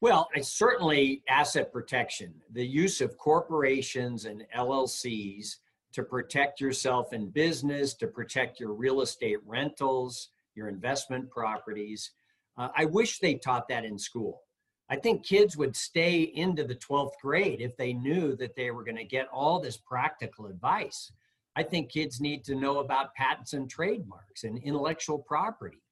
[0.00, 5.56] Well, I certainly asset protection, the use of corporations and LLCs
[5.92, 12.12] to protect yourself in business, to protect your real estate rentals, your investment properties.
[12.56, 14.42] Uh, I wish they taught that in school.
[14.88, 18.84] I think kids would stay into the 12th grade if they knew that they were
[18.84, 21.12] going to get all this practical advice.
[21.56, 25.82] I think kids need to know about patents and trademarks and intellectual property.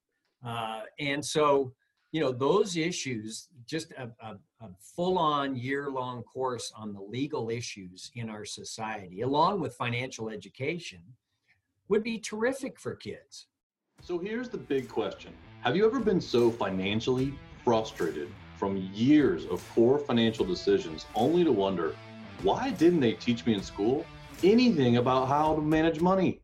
[0.44, 1.72] Uh, and so,
[2.16, 7.00] you know, those issues, just a, a, a full on year long course on the
[7.00, 11.02] legal issues in our society, along with financial education,
[11.88, 13.48] would be terrific for kids.
[14.00, 19.62] So here's the big question Have you ever been so financially frustrated from years of
[19.74, 21.94] poor financial decisions only to wonder,
[22.42, 24.06] why didn't they teach me in school
[24.42, 26.40] anything about how to manage money?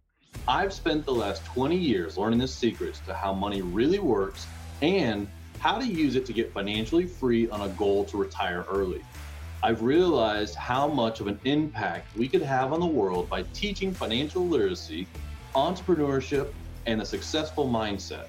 [0.46, 4.46] I've spent the last 20 years learning the secrets to how money really works
[4.82, 5.26] and
[5.62, 9.00] how to use it to get financially free on a goal to retire early.
[9.62, 13.94] I've realized how much of an impact we could have on the world by teaching
[13.94, 15.06] financial literacy,
[15.54, 16.52] entrepreneurship,
[16.86, 18.26] and a successful mindset.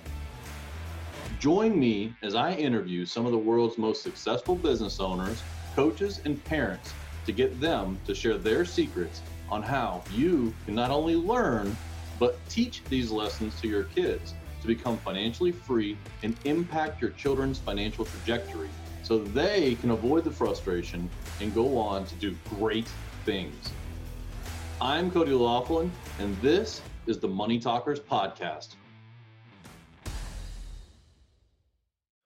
[1.40, 5.42] Join me as I interview some of the world's most successful business owners,
[5.76, 6.94] coaches, and parents
[7.26, 11.76] to get them to share their secrets on how you can not only learn,
[12.20, 17.60] but teach these lessons to your kids to become financially free and impact your children's
[17.60, 18.70] financial trajectory
[19.04, 21.10] so they can avoid the frustration
[21.42, 22.88] and go on to do great
[23.26, 23.72] things.
[24.80, 28.76] I'm Cody Laughlin, and this is the Money Talkers Podcast.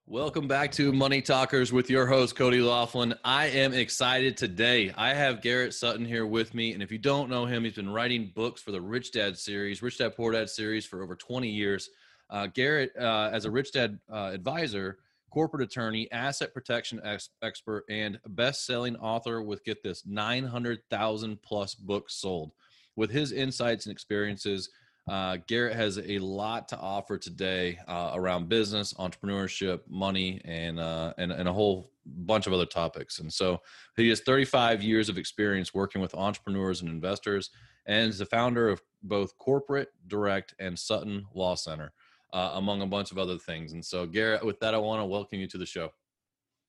[0.06, 3.16] Welcome back to Money Talkers with your host, Cody Laughlin.
[3.26, 4.94] I am excited today.
[4.96, 6.74] I have Garrett Sutton here with me.
[6.74, 9.82] And if you don't know him, he's been writing books for the Rich Dad series,
[9.82, 11.90] Rich Dad Poor Dad series for over 20 years.
[12.30, 17.84] Uh, Garrett, uh, as a Rich Dad uh, advisor, corporate attorney, asset protection ex- expert,
[17.90, 22.52] and best selling author with, get this, 900,000 plus books sold.
[22.96, 24.70] With his insights and experiences,
[25.08, 31.14] uh, Garrett has a lot to offer today uh, around business, entrepreneurship, money, and, uh,
[31.18, 33.20] and and a whole bunch of other topics.
[33.20, 33.62] And so
[33.96, 37.52] he has 35 years of experience working with entrepreneurs and investors,
[37.86, 41.94] and is the founder of both Corporate Direct and Sutton Law Center,
[42.34, 43.74] uh, among a bunch of other things.
[43.74, 45.90] And so, Garrett, with that, I want to welcome you to the show.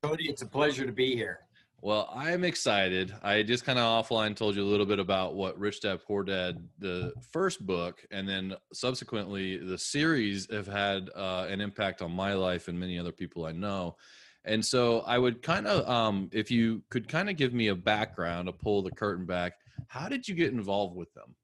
[0.02, 1.40] Cody, it's a pleasure to be here.
[1.80, 3.14] Well, I'm excited.
[3.22, 6.24] I just kind of offline told you a little bit about what Rich Dad Poor
[6.24, 12.10] Dad, the first book, and then subsequently the series have had uh, an impact on
[12.10, 13.96] my life and many other people I know.
[14.44, 17.76] And so I would kind of, um, if you could kind of give me a
[17.76, 19.52] background a pull the curtain back,
[19.86, 21.36] how did you get involved with them?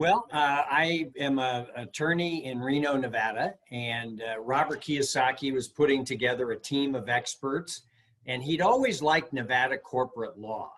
[0.00, 6.04] Well, uh, I am an attorney in Reno, Nevada, and uh, Robert Kiyosaki was putting
[6.04, 7.82] together a team of experts
[8.24, 10.70] and he'd always liked Nevada corporate law.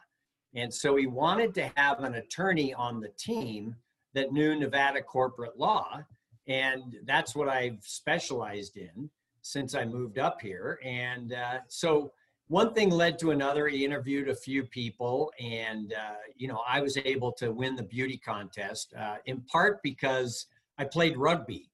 [0.55, 3.77] And so he wanted to have an attorney on the team
[4.15, 6.03] that knew Nevada corporate law.
[6.49, 9.11] And that's what I've specialized in
[9.43, 10.79] since I moved up here.
[10.83, 12.11] And uh, so
[12.51, 13.69] one thing led to another.
[13.69, 17.83] He interviewed a few people, and uh, you know, I was able to win the
[17.83, 20.47] beauty contest uh, in part because
[20.77, 21.71] I played rugby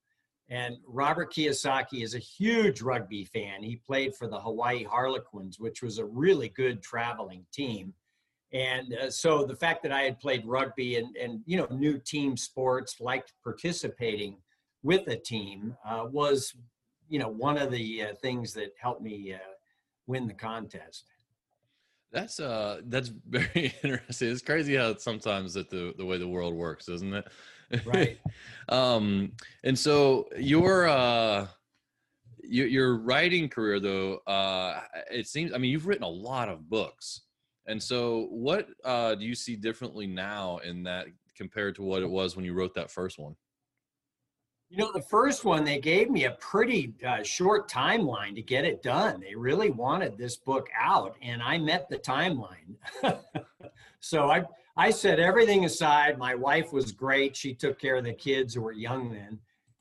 [0.49, 3.63] and Robert Kiyosaki is a huge rugby fan.
[3.63, 7.95] He played for the Hawaii Harlequins, which was a really good traveling team.
[8.53, 11.99] And uh, so the fact that I had played rugby and, and you know knew
[11.99, 14.37] team sports, liked participating
[14.85, 16.55] with a team, uh, was
[17.09, 19.39] you know one of the uh, things that helped me uh,
[20.07, 21.05] win the contest.
[22.13, 24.31] That's uh that's very interesting.
[24.31, 27.27] It's crazy how sometimes that the the way the world works, isn't it?
[27.85, 28.19] Right.
[28.69, 29.33] um,
[29.65, 31.49] and so your uh,
[32.43, 34.81] your, your writing career, though, uh,
[35.11, 35.53] it seems.
[35.53, 37.23] I mean, you've written a lot of books,
[37.67, 41.07] and so what uh, do you see differently now in that
[41.37, 43.35] compared to what it was when you wrote that first one?
[44.69, 48.65] You know, the first one, they gave me a pretty uh, short timeline to get
[48.65, 49.21] it done.
[49.21, 52.75] They really wanted this book out, and I met the timeline.
[54.01, 54.45] so I
[54.79, 56.19] I set everything aside.
[56.19, 57.35] My wife was great.
[57.35, 59.39] She took care of the kids who were young then.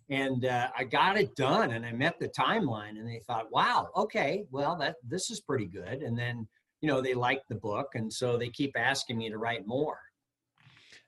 [0.10, 3.90] And uh, I got it done and I met the timeline and they thought, wow,
[3.98, 6.02] okay, well, that this is pretty good.
[6.02, 6.48] And then,
[6.80, 7.90] you know, they liked the book.
[7.96, 10.00] And so they keep asking me to write more.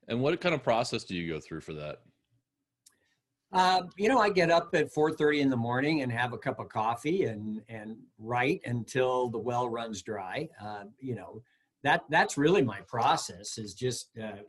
[0.09, 1.99] And what kind of process do you go through for that?
[3.53, 6.59] Uh, you know, I get up at 4:30 in the morning and have a cup
[6.59, 10.49] of coffee and and write until the well runs dry.
[10.61, 11.41] Uh, you know,
[11.83, 14.41] that that's really my process is just uh,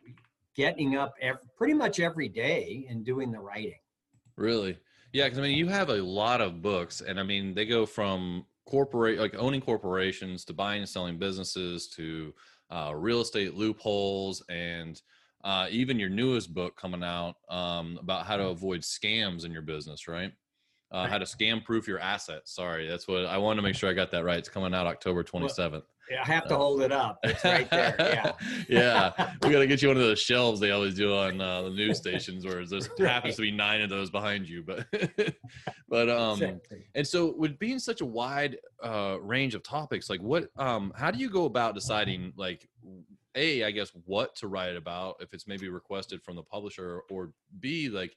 [0.57, 3.79] getting up every, pretty much every day and doing the writing
[4.37, 4.77] really
[5.13, 7.87] yeah because i mean you have a lot of books and i mean they go
[7.87, 12.35] from corporate like owning corporations to buying and selling businesses to
[12.71, 15.01] uh, real estate loopholes and
[15.45, 19.63] uh, even your newest book coming out um, about how to avoid scams in your
[19.63, 20.33] business right
[20.91, 22.55] uh, how to scam proof your assets.
[22.55, 24.39] Sorry, that's what I wanted to make sure I got that right.
[24.39, 25.83] It's coming out October 27th.
[26.11, 27.19] Yeah, I have to uh, hold it up.
[27.23, 27.95] It's right there.
[27.99, 28.33] Yeah.
[28.69, 29.35] yeah.
[29.43, 31.71] We got to get you one of those shelves they always do on uh, the
[31.71, 33.11] news stations where there's right.
[33.11, 34.63] happens to be nine of those behind you.
[34.63, 34.87] But,
[35.89, 36.87] but, um, exactly.
[36.95, 41.11] and so with being such a wide uh, range of topics, like what, um, how
[41.11, 42.67] do you go about deciding, like,
[43.39, 47.33] A, I guess, what to write about if it's maybe requested from the publisher, or
[47.61, 48.17] B, like,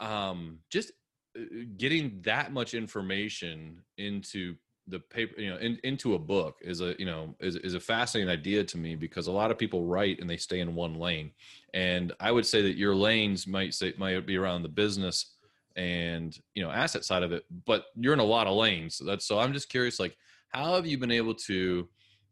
[0.00, 0.92] um, just
[1.38, 1.42] uh,
[1.76, 4.54] getting that much information into
[4.88, 7.80] the paper you know in, into a book is a you know is, is a
[7.80, 10.94] fascinating idea to me because a lot of people write and they stay in one
[10.94, 11.30] lane.
[11.72, 15.36] And i would say that your lanes might say might be around the business
[15.76, 18.96] and you know asset side of it but you're in a lot of lanes.
[18.96, 20.16] So that's so i'm just curious like
[20.50, 21.88] how have you been able to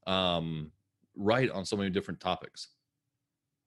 [0.07, 0.71] um
[1.17, 2.69] write on so many different topics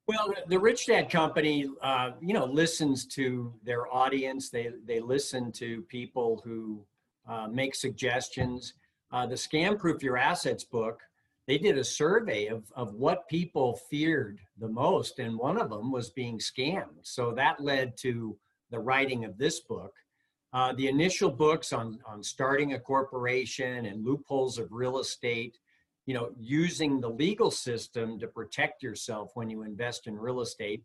[0.07, 4.49] well, the Rich Dad Company, uh, you know, listens to their audience.
[4.49, 6.85] They they listen to people who
[7.27, 8.73] uh, make suggestions.
[9.11, 11.01] Uh, the Scam Proof Your Assets book,
[11.47, 15.91] they did a survey of of what people feared the most, and one of them
[15.91, 17.01] was being scammed.
[17.01, 18.37] So that led to
[18.69, 19.93] the writing of this book.
[20.53, 25.57] Uh, the initial books on on starting a corporation and loopholes of real estate
[26.05, 30.83] you know using the legal system to protect yourself when you invest in real estate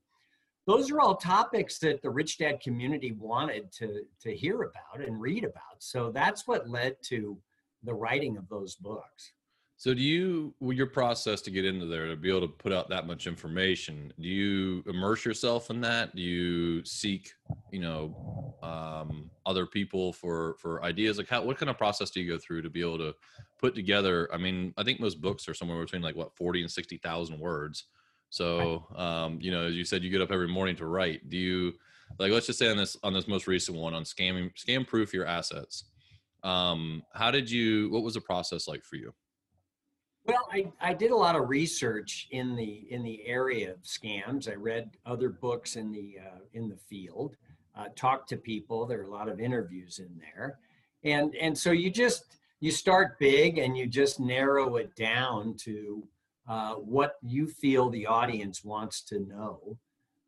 [0.66, 5.20] those are all topics that the rich dad community wanted to to hear about and
[5.20, 5.78] read about.
[5.78, 7.38] So that's what led to
[7.82, 9.32] the writing of those books
[9.80, 12.90] so do you your process to get into there to be able to put out
[12.90, 14.12] that much information?
[14.20, 16.14] Do you immerse yourself in that?
[16.14, 17.32] Do you seek,
[17.72, 21.16] you know, um, other people for for ideas?
[21.16, 23.14] Like how what kind of process do you go through to be able to
[23.58, 24.28] put together?
[24.34, 27.40] I mean, I think most books are somewhere between like what forty and sixty thousand
[27.40, 27.84] words.
[28.28, 31.30] So um, you know, as you said, you get up every morning to write.
[31.30, 31.72] Do you
[32.18, 35.14] like let's just say on this on this most recent one on scamming scam proof
[35.14, 35.84] your assets?
[36.42, 37.88] Um, how did you?
[37.88, 39.14] What was the process like for you?
[40.30, 44.48] Well, I, I did a lot of research in the in the area of scams.
[44.48, 47.36] I read other books in the uh, in the field,
[47.76, 48.86] uh, talked to people.
[48.86, 50.58] There are a lot of interviews in there,
[51.04, 56.06] and and so you just you start big and you just narrow it down to
[56.48, 59.78] uh, what you feel the audience wants to know,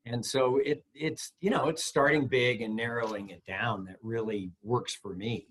[0.04, 4.50] and so it it's you know it's starting big and narrowing it down that really
[4.62, 5.46] works for me.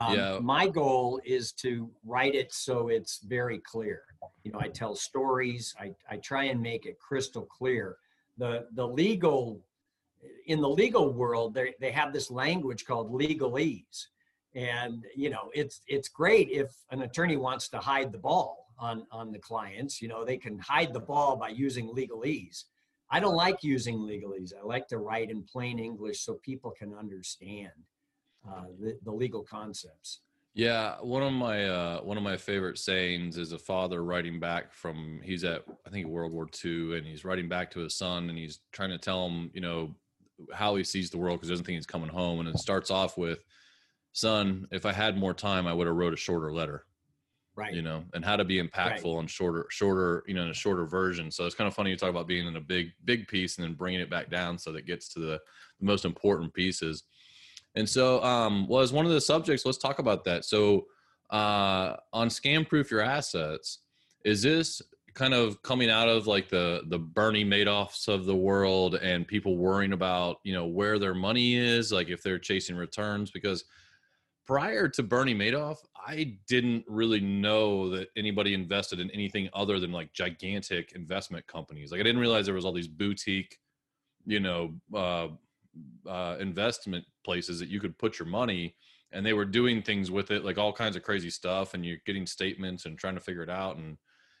[0.00, 0.38] Um, yeah.
[0.40, 4.02] My goal is to write it so it's very clear.
[4.42, 5.74] You know, I tell stories.
[5.78, 7.96] I, I try and make it crystal clear.
[8.36, 9.60] The the legal
[10.46, 14.06] in the legal world, they they have this language called legalese,
[14.54, 19.06] and you know, it's it's great if an attorney wants to hide the ball on
[19.12, 20.02] on the clients.
[20.02, 22.64] You know, they can hide the ball by using legalese.
[23.10, 24.52] I don't like using legalese.
[24.58, 27.70] I like to write in plain English so people can understand
[28.48, 30.20] uh, the, the legal concepts.
[30.54, 34.72] Yeah, one of my uh, one of my favorite sayings is a father writing back
[34.72, 38.28] from he's at I think World War II and he's writing back to his son
[38.28, 39.94] and he's trying to tell him you know
[40.52, 42.90] how he sees the world because he doesn't think he's coming home and it starts
[42.90, 43.44] off with
[44.12, 46.84] son if I had more time I would have wrote a shorter letter
[47.56, 49.20] right you know and how to be impactful right.
[49.20, 51.96] and shorter shorter you know in a shorter version so it's kind of funny you
[51.96, 54.72] talk about being in a big big piece and then bringing it back down so
[54.72, 55.40] that it gets to the,
[55.80, 57.04] the most important pieces
[57.74, 59.64] and so, um, was one of the subjects.
[59.64, 60.44] Let's talk about that.
[60.44, 60.86] So,
[61.30, 63.78] uh, on scam proof your assets,
[64.24, 64.80] is this
[65.14, 69.56] kind of coming out of like the the Bernie Madoffs of the world and people
[69.56, 73.30] worrying about you know where their money is, like if they're chasing returns?
[73.30, 73.64] Because
[74.46, 79.92] prior to Bernie Madoff, I didn't really know that anybody invested in anything other than
[79.92, 81.90] like gigantic investment companies.
[81.90, 83.58] Like I didn't realize there was all these boutique,
[84.26, 85.28] you know, uh,
[86.08, 88.74] uh, investment places that you could put your money
[89.14, 91.98] and they were doing things with it like all kinds of crazy stuff and you're
[92.04, 93.96] getting statements and trying to figure it out and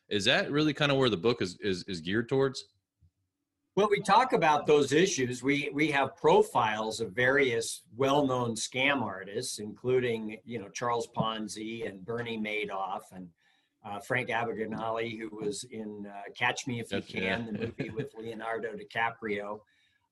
[0.08, 2.64] is that really kind of where the book is is, is geared towards
[3.76, 9.58] well we talk about those issues we we have profiles of various well-known scam artists
[9.58, 13.28] including you know charles ponzi and bernie madoff and
[13.86, 17.42] uh, frank abagnale who was in uh, catch me if you can yeah.
[17.46, 19.60] the movie with leonardo dicaprio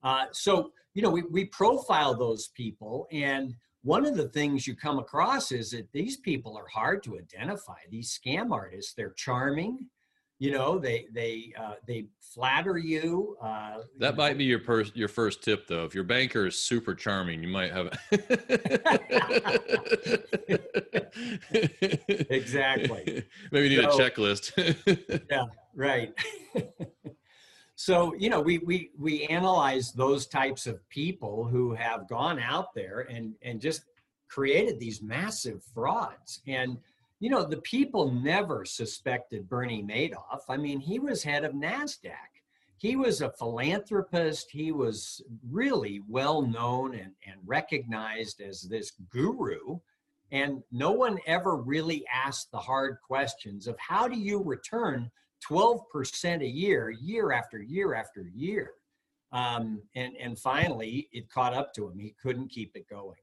[0.03, 3.07] uh, so, you know, we, we profile those people.
[3.13, 7.19] And one of the things you come across is that these people are hard to
[7.19, 7.79] identify.
[7.91, 9.87] These scam artists, they're charming.
[10.39, 14.39] you know they they uh, they flatter you uh, that you might know.
[14.39, 14.61] be your
[14.95, 17.87] your first tip though if your banker is super charming you might have
[22.31, 23.25] Exactly.
[23.53, 25.45] maybe you need So- a checklist yeah.
[25.75, 26.13] right
[27.83, 32.73] so you know we we we analyze those types of people who have gone out
[32.77, 33.83] there and and just
[34.29, 36.43] created these massive frauds.
[36.47, 36.79] And
[37.19, 40.43] you know the people never suspected bernie madoff.
[40.49, 42.31] I mean he was head of nasdaq.
[42.77, 44.49] He was a philanthropist.
[44.53, 45.21] He was
[45.51, 49.81] really well known and, and recognized as this guru.
[50.31, 55.11] And no one ever really asked the hard questions of how do you return
[55.49, 58.73] 12% a year, year after year after year.
[59.33, 61.99] Um, and, and finally, it caught up to him.
[61.99, 63.17] He couldn't keep it going.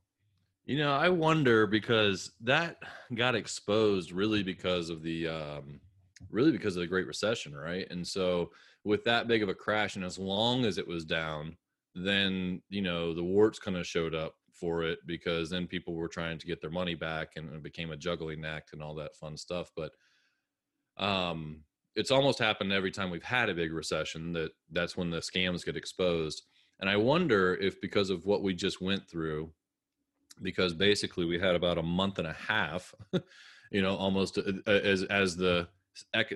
[0.66, 2.78] You know, I wonder because that
[3.16, 5.80] got exposed really because of the um,
[6.30, 7.88] really because of the Great Recession, right?
[7.90, 8.52] And so
[8.84, 11.58] with that big of a crash, and as long as it was down,
[11.96, 16.08] then you know the warts kind of showed up for it because then people were
[16.08, 19.16] trying to get their money back, and it became a juggling act and all that
[19.16, 19.72] fun stuff.
[19.76, 19.92] But
[20.98, 21.64] um,
[21.96, 25.66] it's almost happened every time we've had a big recession that that's when the scams
[25.66, 26.44] get exposed.
[26.80, 29.52] And I wonder if because of what we just went through,
[30.42, 32.94] because basically we had about a month and a half,
[33.72, 35.68] you know, almost uh, uh, as as the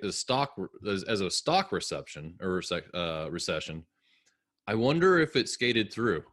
[0.09, 2.61] stock as, as a stock reception or
[2.93, 3.85] uh, recession.
[4.67, 6.23] I wonder if it skated through.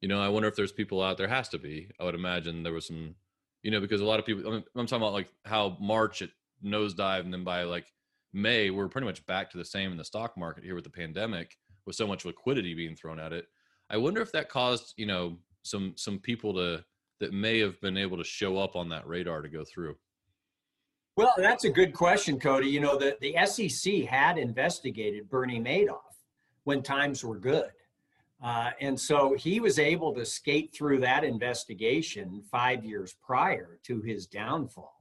[0.00, 1.28] You know, I wonder if there's people out there.
[1.28, 1.90] Has to be.
[2.00, 3.14] I would imagine there was some.
[3.62, 4.50] You know, because a lot of people.
[4.50, 6.30] I'm, I'm talking about like how March it
[6.64, 7.86] nosedive, and then by like
[8.32, 10.90] May, we're pretty much back to the same in the stock market here with the
[10.90, 11.56] pandemic,
[11.86, 13.46] with so much liquidity being thrown at it.
[13.90, 16.84] I wonder if that caused you know some some people to
[17.20, 19.96] that may have been able to show up on that radar to go through.
[21.16, 22.68] Well, that's a good question, Cody.
[22.68, 26.14] You know, the, the SEC had investigated Bernie Madoff
[26.62, 27.70] when times were good.
[28.40, 34.00] Uh, and so he was able to skate through that investigation five years prior to
[34.02, 34.97] his downfall.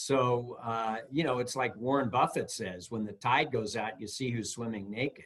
[0.00, 4.06] So, uh, you know, it's like Warren Buffett says when the tide goes out, you
[4.06, 5.24] see who's swimming naked.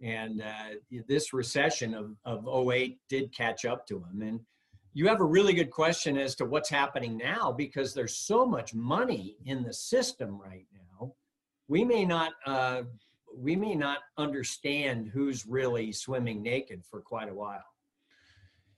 [0.00, 0.76] And uh,
[1.08, 4.22] this recession of, of 08 did catch up to him.
[4.22, 4.40] And
[4.94, 8.74] you have a really good question as to what's happening now because there's so much
[8.74, 11.12] money in the system right now.
[11.66, 12.82] We may not uh,
[13.36, 17.64] we may not understand who's really swimming naked for quite a while.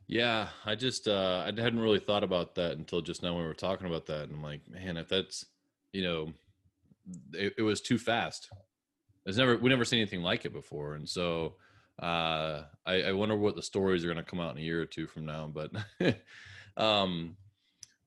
[0.08, 3.48] Yeah, I just uh, I hadn't really thought about that until just now when we
[3.48, 5.44] were talking about that, and I'm like, man, if that's
[5.92, 6.32] you know,
[7.34, 8.48] it, it was too fast.
[9.26, 11.56] It's never we never seen anything like it before, and so
[12.02, 14.80] uh, I, I wonder what the stories are going to come out in a year
[14.80, 15.52] or two from now.
[15.52, 15.72] But
[16.78, 17.36] um,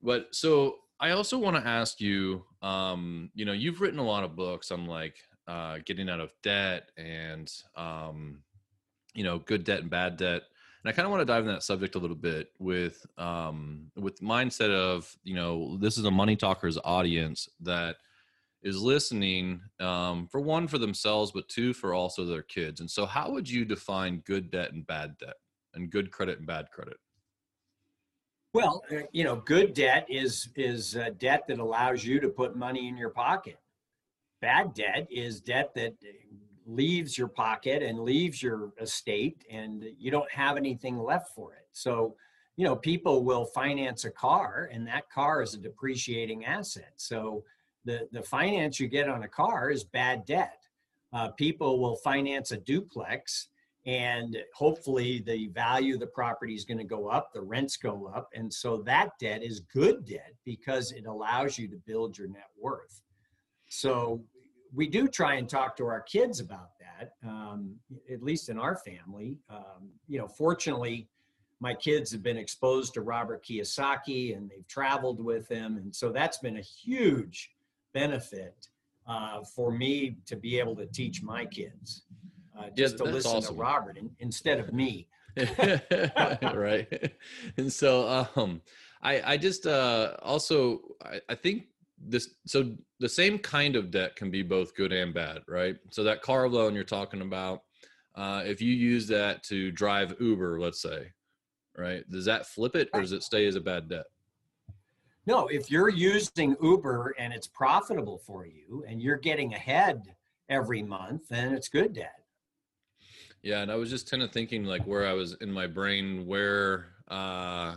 [0.02, 4.24] but so I also want to ask you, um, you know, you've written a lot
[4.24, 5.18] of books on like
[5.48, 8.42] uh, getting out of debt and um,
[9.14, 10.42] you know, good debt and bad debt
[10.84, 13.92] and I kind of want to dive in that subject a little bit with um,
[13.96, 17.98] with mindset of you know this is a money talkers audience that
[18.64, 22.80] is listening um, for one for themselves, but two for also their kids.
[22.80, 25.36] And so, how would you define good debt and bad debt,
[25.76, 26.98] and good credit and bad credit?
[28.54, 32.88] Well, uh, you know, good debt is is debt that allows you to put money
[32.88, 33.60] in your pocket.
[34.42, 35.94] Bad debt is debt that
[36.66, 41.68] leaves your pocket and leaves your estate and you don't have anything left for it.
[41.72, 42.16] So,
[42.58, 46.94] you know, people will finance a car and that car is a depreciating asset.
[46.98, 47.44] So,
[47.84, 50.68] the, the finance you get on a car is bad debt.
[51.14, 53.48] Uh, people will finance a duplex
[53.86, 58.12] and hopefully the value of the property is going to go up, the rents go
[58.14, 58.30] up.
[58.36, 62.50] And so that debt is good debt because it allows you to build your net
[62.60, 63.02] worth.
[63.70, 64.22] So
[64.74, 67.76] we do try and talk to our kids about that, um,
[68.12, 69.38] at least in our family.
[69.50, 71.08] Um, you know, fortunately,
[71.60, 75.78] my kids have been exposed to Robert Kiyosaki and they've traveled with him.
[75.78, 77.52] And so that's been a huge
[77.94, 78.68] benefit
[79.08, 82.04] uh, for me to be able to teach my kids.
[82.58, 83.56] Uh, just to listen awesome.
[83.56, 85.08] to Robert in, instead of me.
[86.54, 87.14] right
[87.58, 88.62] and so um
[89.02, 91.68] i i just uh also I, I think
[92.08, 96.04] this so the same kind of debt can be both good and bad right so
[96.04, 97.62] that car loan you're talking about
[98.16, 101.12] uh if you use that to drive uber let's say
[101.78, 104.06] right does that flip it or does it stay as a bad debt
[105.28, 110.02] No, if you're using Uber and it's profitable for you and you're getting ahead
[110.50, 112.24] every month, then it's good debt.
[113.44, 116.26] Yeah, and I was just kind of thinking like where I was in my brain,
[116.26, 117.76] where uh,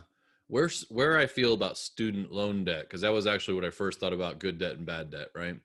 [0.48, 4.00] where where I feel about student loan debt, because that was actually what I first
[4.00, 5.56] thought about good debt and bad debt, right?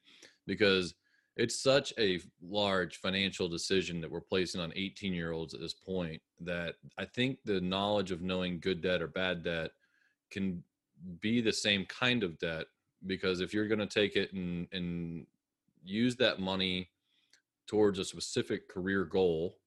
[0.47, 0.93] Because
[1.35, 5.73] it's such a large financial decision that we're placing on 18 year olds at this
[5.73, 9.71] point that I think the knowledge of knowing good debt or bad debt
[10.31, 10.63] can
[11.21, 12.65] be the same kind of debt
[13.07, 15.25] because if you're going to take it and and
[15.83, 16.89] use that money
[17.67, 19.57] towards a specific career goal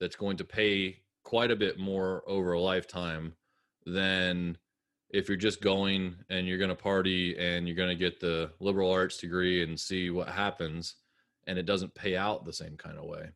[0.00, 3.34] that's going to pay quite a bit more over a lifetime
[3.92, 4.56] than
[5.10, 8.50] if you're just going and you're going to party and you're going to get the
[8.60, 10.96] liberal arts degree and see what happens
[11.46, 13.30] and it doesn't pay out the same kind of way.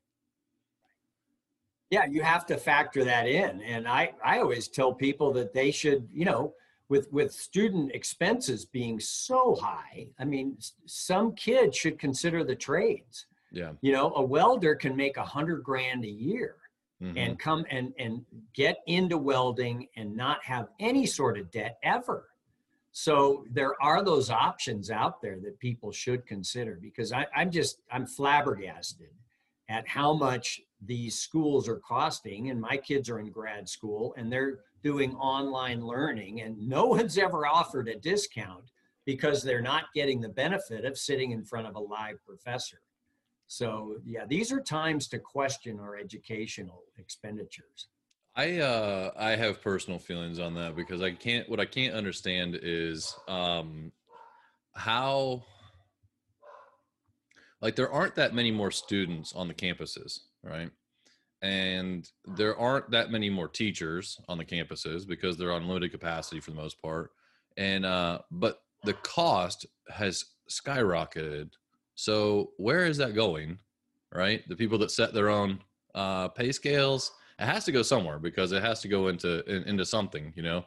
[1.90, 5.70] Yeah you have to factor that in and i i always tell people that they
[5.70, 6.54] should you know
[6.88, 10.56] with with student expenses being so high i mean
[10.86, 13.26] some kids should consider the trades.
[13.50, 13.72] Yeah.
[13.82, 16.56] You know a welder can make a hundred grand a year
[17.02, 17.14] Mhm.
[17.16, 22.28] and come and and get into welding and not have any sort of debt ever.
[22.92, 27.80] So there are those options out there that people should consider because I, i'm just
[27.90, 29.08] i'm flabbergasted
[29.68, 32.50] at how much these schools are costing.
[32.50, 37.18] And my kids are in grad school and they're doing online learning and no one's
[37.18, 38.70] ever offered a discount
[39.04, 42.80] because they're not getting the benefit of sitting in front of a live professor
[43.46, 47.88] so yeah these are times to question our educational expenditures
[48.34, 52.58] I uh I have personal feelings on that because I can't what I can't understand
[52.62, 53.92] is um
[54.74, 55.42] how
[57.60, 60.70] like there aren't that many more students on the campuses, right?
[61.42, 66.40] And there aren't that many more teachers on the campuses because they're on limited capacity
[66.40, 67.10] for the most part.
[67.58, 71.50] And uh but the cost has skyrocketed.
[71.94, 73.58] So where is that going?
[74.14, 74.46] Right?
[74.48, 75.60] The people that set their own
[75.94, 79.62] uh pay scales it has to go somewhere because it has to go into in,
[79.64, 80.64] into something you know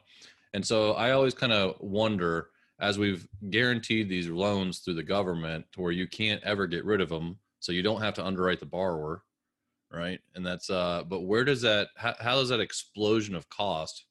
[0.54, 5.64] and so i always kind of wonder as we've guaranteed these loans through the government
[5.72, 8.60] to where you can't ever get rid of them so you don't have to underwrite
[8.60, 9.22] the borrower
[9.90, 14.04] right and that's uh but where does that how, how does that explosion of cost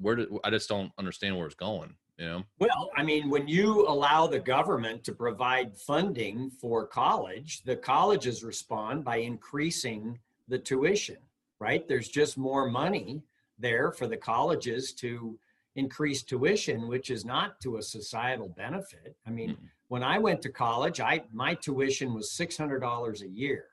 [0.00, 3.48] where do i just don't understand where it's going you know Well, I mean, when
[3.48, 10.58] you allow the government to provide funding for college, the colleges respond by increasing the
[10.58, 11.18] tuition,
[11.58, 11.86] right?
[11.86, 13.22] There's just more money
[13.58, 15.38] there for the colleges to
[15.74, 19.16] increase tuition, which is not to a societal benefit.
[19.26, 19.68] I mean, Mm-mm.
[19.88, 23.64] when I went to college, I my tuition was $600 a year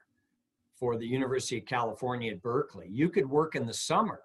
[0.75, 2.87] for the University of California at Berkeley.
[2.89, 4.21] You could work in the summer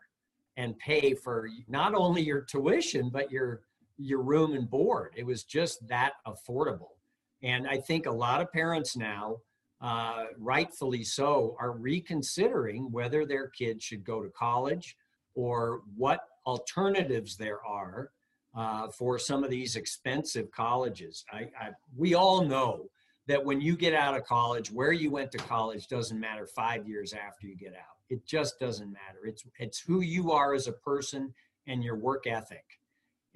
[0.56, 3.62] and pay for not only your tuition but your
[3.98, 5.12] your room and board.
[5.16, 6.94] It was just that affordable.
[7.42, 9.36] And I think a lot of parents now,
[9.80, 14.96] uh, rightfully so, are reconsidering whether their kids should go to college
[15.34, 18.10] or what alternatives there are
[18.56, 21.24] uh, for some of these expensive colleges.
[21.32, 22.86] I, I, we all know
[23.26, 26.86] that when you get out of college, where you went to college doesn't matter five
[26.86, 27.96] years after you get out.
[28.10, 29.26] It just doesn't matter.
[29.26, 31.34] It's it's who you are as a person
[31.66, 32.64] and your work ethic.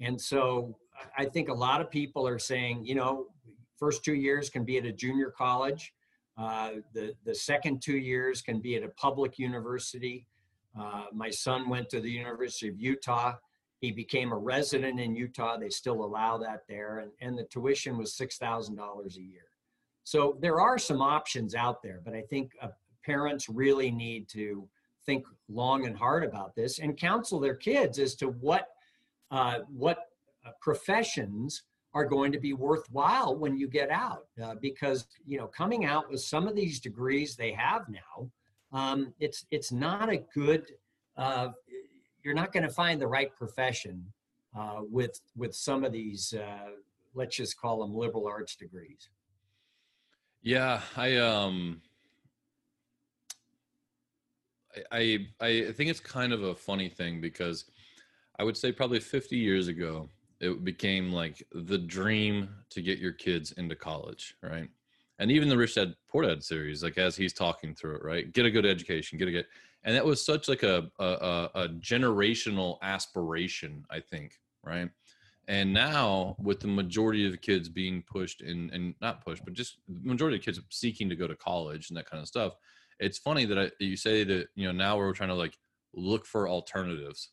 [0.01, 0.77] And so
[1.17, 3.27] I think a lot of people are saying, you know,
[3.77, 5.93] first two years can be at a junior college.
[6.37, 10.25] Uh, the the second two years can be at a public university.
[10.79, 13.33] Uh, my son went to the University of Utah.
[13.81, 15.57] He became a resident in Utah.
[15.57, 19.47] They still allow that there, and, and the tuition was six thousand dollars a year.
[20.03, 22.69] So there are some options out there, but I think uh,
[23.05, 24.67] parents really need to
[25.05, 28.67] think long and hard about this and counsel their kids as to what
[29.31, 29.99] uh, what
[30.45, 31.63] uh, professions
[31.93, 36.09] are going to be worthwhile when you get out uh, because you know coming out
[36.09, 38.29] with some of these degrees they have now
[38.71, 40.71] um, it's it's not a good
[41.17, 41.49] uh,
[42.23, 44.05] you're not going to find the right profession
[44.57, 46.69] uh, with with some of these uh,
[47.13, 49.09] let's just call them liberal arts degrees.
[50.41, 51.81] Yeah, I um
[54.91, 57.65] I I I think it's kind of a funny thing because
[58.39, 63.11] I would say probably 50 years ago it became like the dream to get your
[63.11, 64.69] kids into college, right?
[65.19, 68.31] And even the Rich Dad Poor Dad series, like as he's talking through it, right?
[68.31, 69.45] Get a good education, get a good,
[69.83, 74.89] and that was such like a a, a generational aspiration, I think, right?
[75.49, 79.53] And now, with the majority of the kids being pushed in, and not pushed, but
[79.53, 82.53] just majority of kids seeking to go to college and that kind of stuff,
[82.99, 85.57] it's funny that, I, you say that you know now we're trying to like
[85.93, 87.31] look for alternatives.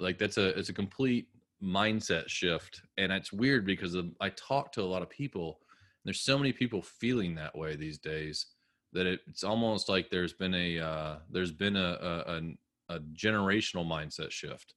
[0.00, 1.28] Like that's a it's a complete
[1.62, 5.60] mindset shift, and it's weird because I talk to a lot of people.
[6.04, 8.46] There's so many people feeling that way these days
[8.92, 13.00] that it, it's almost like there's been a uh, there's been a, a, a a
[13.14, 14.74] generational mindset shift,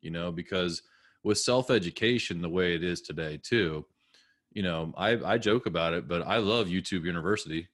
[0.00, 0.82] you know, because
[1.22, 3.84] with self education the way it is today too
[4.50, 7.68] you know I, I joke about it but i love youtube university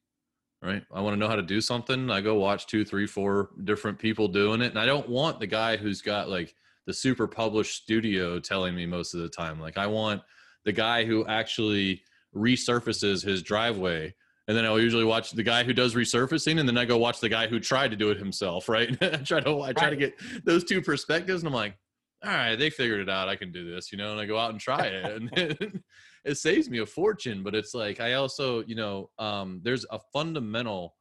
[0.62, 0.82] right?
[0.92, 2.11] I want to know how to do something.
[2.11, 4.70] I go watch two, three, four different people doing it.
[4.70, 6.54] And I don't want the guy who's got like
[6.88, 9.61] the super published studio telling me most of the time.
[9.61, 10.22] Like I want
[10.64, 12.03] the guy who actually
[12.35, 14.14] resurfaces his driveway.
[14.48, 17.20] And then I'll usually watch the guy who does resurfacing, and then I go watch
[17.20, 18.90] the guy who tried to do it himself, right?
[19.03, 20.14] I try to I try to get
[20.46, 21.77] those two perspectives, and I'm like,
[22.24, 23.29] all right, they figured it out.
[23.29, 25.05] I can do this, you know, and I go out and try it.
[25.05, 25.83] And
[26.24, 29.98] it saves me a fortune, but it's like I also, you know, um, there's a
[30.14, 30.96] fundamental,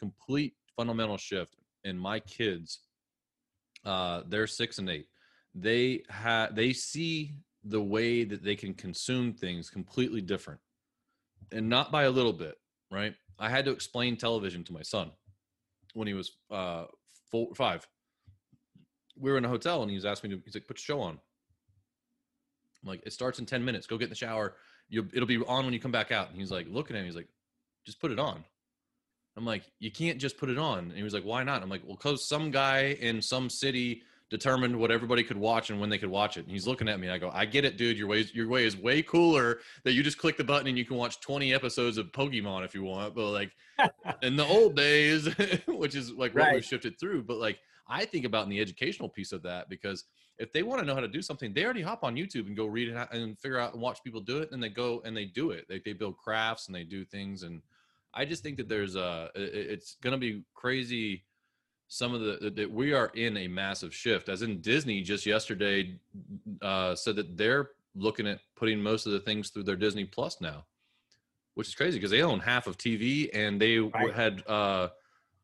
[0.00, 2.80] complete fundamental shift in my kids.
[3.84, 5.06] Uh, they're six and eight.
[5.60, 10.60] They have they see the way that they can consume things completely different,
[11.52, 12.56] and not by a little bit,
[12.90, 13.14] right?
[13.38, 15.10] I had to explain television to my son
[15.94, 16.84] when he was uh,
[17.30, 17.86] four, five.
[19.16, 20.42] We were in a hotel, and he was asking me to.
[20.44, 21.18] He's like, "Put the show on."
[22.82, 23.86] I'm like, it starts in 10 minutes.
[23.86, 24.54] Go get in the shower.
[24.88, 26.30] You'll, it'll be on when you come back out.
[26.30, 27.28] And he's like, looking at me, he's like,
[27.84, 28.44] just put it on.
[29.36, 30.78] I'm like, you can't just put it on.
[30.78, 31.62] And he was like, why not?
[31.62, 35.80] I'm like, well, cause some guy in some city determined what everybody could watch and
[35.80, 36.40] when they could watch it.
[36.44, 37.08] And he's looking at me.
[37.08, 37.96] I go, I get it, dude.
[37.98, 40.84] Your way, your way is way cooler that you just click the button and you
[40.84, 43.14] can watch 20 episodes of Pokemon if you want.
[43.14, 43.52] But like
[44.22, 45.28] in the old days,
[45.66, 46.54] which is like what Right.
[46.54, 47.22] we've shifted through.
[47.24, 50.04] But like I think about in the educational piece of that because
[50.38, 52.56] if they want to know how to do something, they already hop on YouTube and
[52.56, 55.16] go read it and figure out and watch people do it, and they go and
[55.16, 55.66] they do it.
[55.68, 57.60] They they build crafts and they do things, and
[58.14, 61.24] I just think that there's a it's going to be crazy.
[61.88, 64.28] Some of the that we are in a massive shift.
[64.28, 65.98] As in Disney just yesterday
[66.62, 70.40] uh, said that they're looking at putting most of the things through their Disney Plus
[70.40, 70.66] now,
[71.54, 74.12] which is crazy because they own half of TV and they Right.
[74.14, 74.88] had uh,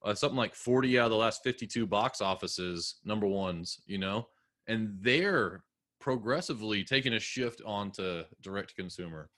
[0.04, 3.80] uh, something like 40 out of the last 52 box offices number ones.
[3.86, 4.28] You know
[4.66, 5.62] and they're
[6.00, 9.28] progressively taking a shift onto direct consumer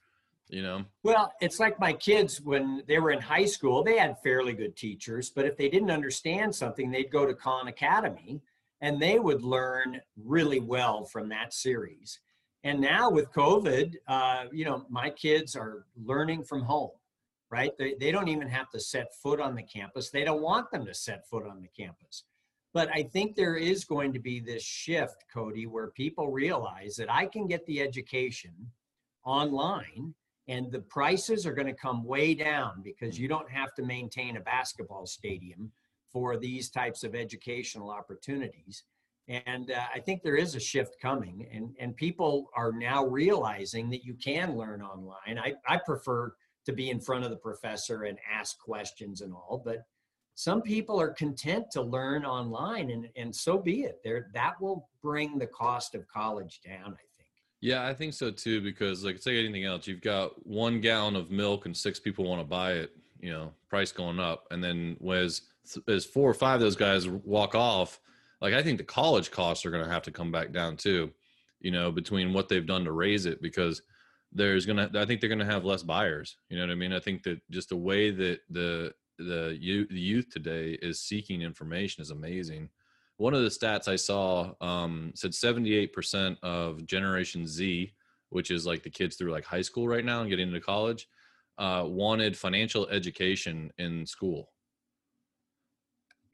[0.48, 4.20] you know Well, it's like my kids when they were in high school, they had
[4.22, 8.40] fairly good teachers, but if they didn't understand something, they'd go to Khan Academy
[8.80, 12.20] and they would learn really well from that series.
[12.64, 16.90] And now with COVID, uh, you know, my kids are learning from home,
[17.50, 17.70] right?
[17.78, 20.11] They, they don't even have to set foot on the campus.
[20.11, 22.24] They don't want them to set foot on the campus.
[22.74, 27.11] But I think there is going to be this shift, Cody, where people realize that
[27.11, 28.52] I can get the education
[29.24, 30.14] online
[30.48, 34.37] and the prices are going to come way down because you don't have to maintain
[34.37, 35.72] a basketball stadium
[36.12, 38.85] for these types of educational opportunities.
[39.28, 43.90] And uh, i think there is a shift coming and and people are now realizing
[43.90, 45.38] that you can learn online.
[45.38, 46.32] I i prefer
[46.66, 49.85] to be in front of the professor and ask questions and all but
[50.37, 53.98] some people are content to learn online and and so be it.
[54.04, 57.06] There that will bring the cost of college down i
[57.66, 61.33] yeah i think so too because like it's anything else you've got one gallon of
[61.33, 64.96] milk and six people want to buy it you know price going up and then
[65.12, 65.42] as
[65.88, 67.98] as four or five of those guys walk off
[68.40, 71.11] like i think the college costs are going to have to come back down too
[71.59, 73.83] you know between what they've done to raise it because
[74.31, 76.92] there's gonna i think they're gonna have less buyers you know what i mean?
[76.92, 79.59] I think that just the way that the the
[79.90, 82.68] the youth today is seeking information is amazing
[83.16, 87.92] one of the stats i saw um, said 78% of generation z
[88.31, 91.09] which is like the kids through like high school right now and getting into college
[91.59, 94.50] uh, wanted financial education in school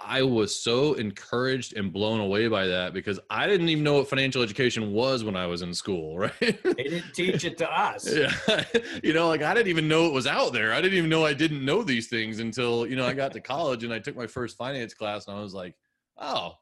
[0.04, 4.08] I was so encouraged and blown away by that because I didn't even know what
[4.08, 6.32] financial education was when I was in school, right?
[6.40, 8.32] they didn't teach it to us yeah.
[9.02, 10.72] you know, like I didn't even know it was out there.
[10.72, 13.40] I didn't even know I didn't know these things until, you know, I got to
[13.40, 15.74] college and I took my first finance class and I was like,
[16.18, 16.54] oh,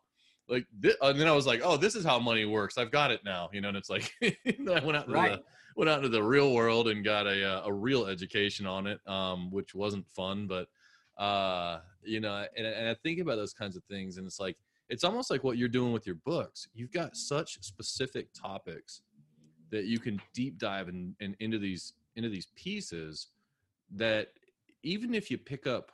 [0.51, 2.77] like, thi- and then I was like, oh, this is how money works.
[2.77, 4.37] I've got it now, you know, and it's like, then
[4.69, 5.33] I went out into Right.
[5.39, 5.43] the,
[5.77, 9.01] went out into the real world and got a, uh, a real education on it,
[9.07, 10.69] um, which wasn't fun, but,
[11.23, 14.57] uh, you know, and, and I think about those kinds of things and it's like,
[14.89, 16.67] it's almost like what you're doing with your books.
[16.75, 19.03] You've got such specific topics
[19.71, 23.29] that you can deep dive in, in, into these into these pieces
[23.93, 24.33] that
[24.83, 25.93] even if you pick up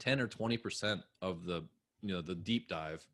[0.00, 1.62] 10 or 20% of the
[2.02, 3.06] you know the deep dive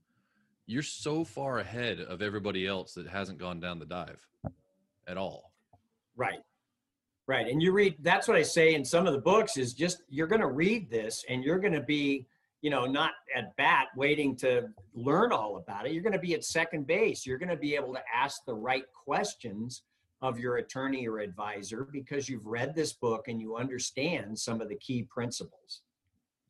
[0.66, 4.20] you're so far ahead of everybody else that hasn't gone down the dive
[5.07, 5.55] at all
[6.16, 6.40] Right.
[7.27, 7.46] Right.
[7.46, 10.27] And you read, that's what I say in some of the books is just, you're
[10.27, 12.27] going to read this and you're going to be,
[12.61, 15.92] you know, not at bat waiting to learn all about it.
[15.92, 17.24] You're going to be at second base.
[17.24, 19.83] You're going to be able to ask the right questions
[20.20, 24.68] of your attorney or advisor because you've read this book and you understand some of
[24.68, 25.81] the key principles.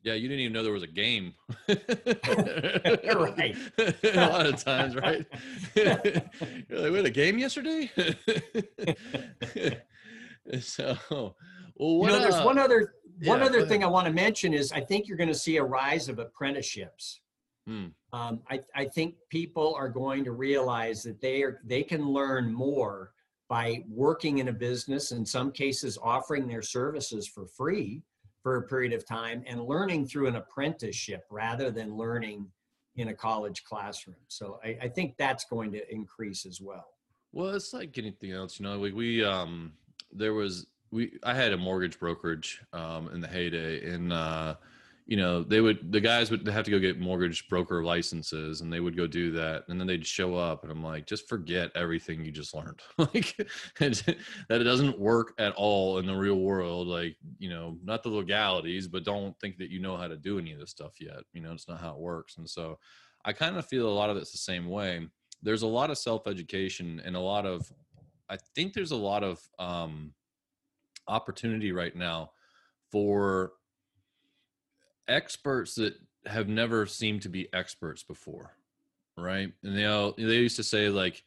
[0.05, 1.35] Yeah you didn't even know there was a game
[1.69, 3.57] Right.
[3.79, 5.27] a lot of times right
[5.75, 7.91] you're like we had a game yesterday
[10.61, 11.35] so well
[11.77, 14.73] You know, there's uh, one other one Yeah, other thing I want to mention is
[14.73, 17.21] I think you're going to see a rise of apprenticeships.
[17.67, 17.87] Hmm.
[18.13, 22.53] Um, I, I think people are going to realize that they are they can learn
[22.53, 23.13] more
[23.49, 28.03] by working in a business, in some cases offering their services for free
[28.45, 32.47] for a period of time and learning through an apprenticeship rather than learning
[32.97, 34.19] in a college classroom.
[34.29, 36.87] So I, I think that's going to increase as well.
[37.33, 38.79] Well, it's like anything else, you know.
[38.79, 39.73] Like we, um,
[40.13, 41.19] there was we.
[41.25, 44.55] I had a mortgage brokerage um, in the heyday, and uh,
[45.07, 48.73] you know, they would the guys would have to go get mortgage broker licenses, and
[48.73, 51.71] they would go do that, and then they'd show up, and I'm like, just forget
[51.75, 53.37] everything you just learned, like
[53.79, 54.17] that
[54.49, 56.87] it doesn't work at all in the real world.
[56.87, 60.39] Like, you know, not the legalities, but don't think that you know how to do
[60.39, 61.23] any of this stuff yet.
[61.33, 62.79] You know, it's not how it works, and so
[63.25, 65.09] I kind of feel a lot of it's the same way
[65.45, 67.71] there's a lot of self-education and a lot of
[68.29, 70.13] i think there's a lot of um,
[71.07, 72.31] opportunity right now
[72.91, 73.53] for
[75.09, 75.95] experts that
[76.27, 78.57] have never seemed to be experts before
[79.17, 79.53] right?
[79.63, 81.23] And they all they used to say like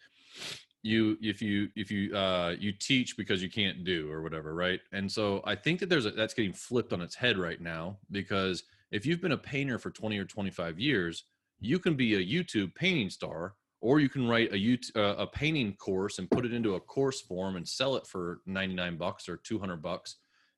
[0.83, 4.79] you if you if you uh you teach because you can't do or whatever right?
[4.91, 7.97] And so i think that there's a that's getting flipped on its head right now
[8.11, 11.25] because if you've been a painter for 20 or 25 years
[11.59, 15.27] you can be a youtube painting star or you can write a YouTube, uh, a
[15.27, 19.27] painting course and put it into a course form and sell it for 99 bucks
[19.27, 20.17] or 200 bucks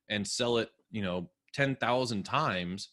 [0.10, 2.90] and sell it you know 10,000 times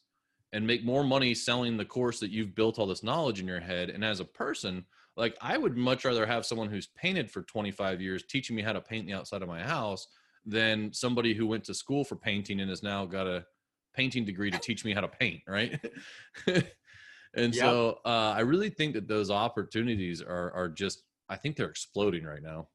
[0.56, 3.60] and make more money selling the course that you've built all this knowledge in your
[3.60, 7.42] head and as a person like I would much rather have someone who's painted for
[7.42, 10.08] 25 years teaching me how to paint the outside of my house
[10.46, 13.44] than somebody who went to school for painting and has now got a
[13.94, 15.78] painting degree to teach me how to paint right
[16.46, 16.64] and
[17.54, 17.54] Yep.
[17.54, 22.24] so uh, I really think that those opportunities are are just I think they're exploding
[22.24, 22.68] right now.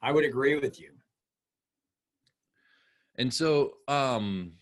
[0.00, 0.92] I would agree with you.
[3.16, 4.52] And so um,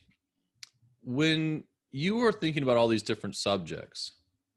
[1.07, 4.13] when you were thinking about all these different subjects,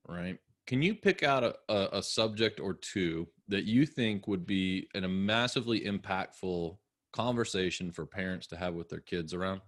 [0.08, 0.38] right?
[0.66, 4.88] Can you pick out a, a, a subject or two that you think would be
[4.96, 6.76] an, a massively impactful
[7.14, 9.62] conversation for parents to have with their kids around?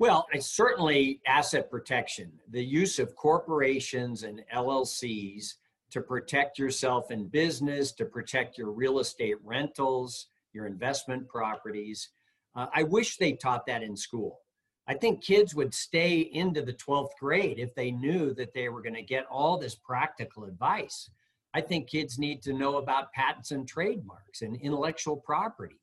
[0.00, 5.54] Well, I certainly asset protection, the use of corporations and LLCs
[5.90, 12.10] to protect yourself in business, to protect your real estate rentals, your investment properties.
[12.54, 14.40] Uh, I wish they taught that in school.
[14.88, 18.80] I think kids would stay into the 12th grade if they knew that they were
[18.80, 21.10] going to get all this practical advice.
[21.52, 25.80] I think kids need to know about patents and trademarks and intellectual property.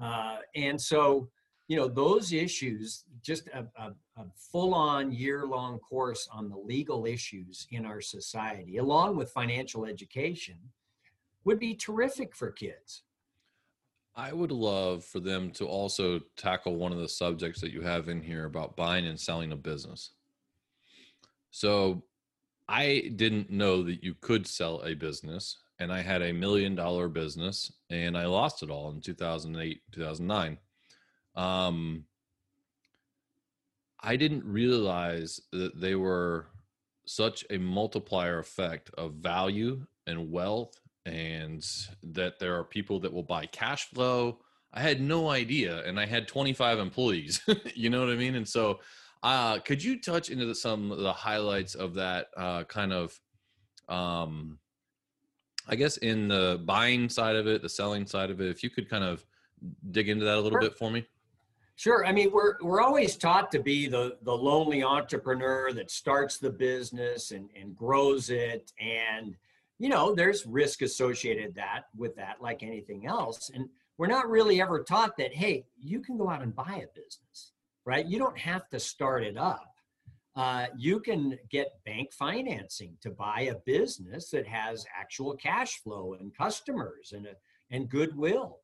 [0.00, 1.28] Uh, and so,
[1.68, 7.66] you know those issues just a, a, a full-on year-long course on the legal issues
[7.70, 10.56] in our society along with financial education
[11.44, 13.02] would be terrific for kids
[14.16, 18.08] I would love for them to also tackle one of the subjects that you have
[18.08, 20.10] in here about buying and selling a business.
[21.50, 22.04] So
[22.68, 27.08] I didn't know that you could sell a business, and I had a million dollar
[27.08, 30.58] business, and I lost it all in 2008, 2009.
[31.34, 32.04] Um,
[34.00, 36.46] I didn't realize that they were
[37.06, 41.66] such a multiplier effect of value and wealth and
[42.02, 44.38] that there are people that will buy cash flow.
[44.72, 47.42] I had no idea, and I had 25 employees.
[47.74, 48.34] you know what I mean?
[48.34, 48.80] And so,
[49.22, 53.18] uh, could you touch into the, some of the highlights of that uh, kind of,
[53.88, 54.58] um,
[55.68, 58.48] I guess, in the buying side of it, the selling side of it?
[58.48, 59.24] If you could kind of
[59.92, 60.68] dig into that a little Sure.
[60.68, 61.06] bit for me.
[61.76, 62.06] Sure.
[62.06, 66.50] I mean, we're we're always taught to be the the lonely entrepreneur that starts the
[66.50, 69.36] business and and grows it, and
[69.78, 73.50] you know, there's risk associated that with that, like anything else.
[73.52, 75.34] And we're not really ever taught that.
[75.34, 77.52] Hey, you can go out and buy a business,
[77.84, 78.06] right?
[78.06, 79.70] You don't have to start it up.
[80.36, 86.16] Uh, you can get bank financing to buy a business that has actual cash flow
[86.18, 87.34] and customers and a,
[87.70, 88.58] and goodwill.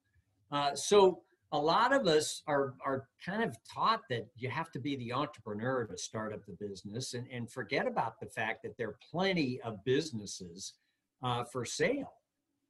[0.51, 4.81] Uh, so a lot of us are are kind of taught that you have to
[4.81, 8.77] be the entrepreneur to start up the business and, and forget about the fact that
[8.77, 10.75] there are plenty of businesses
[11.23, 12.13] uh, for sale.